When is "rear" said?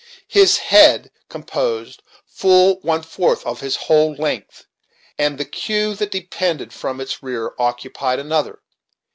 7.21-7.53